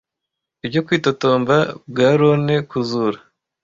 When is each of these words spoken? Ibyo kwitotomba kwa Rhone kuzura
Ibyo 0.65 0.81
kwitotomba 0.85 1.55
kwa 1.93 2.09
Rhone 2.19 2.55
kuzura 2.69 3.19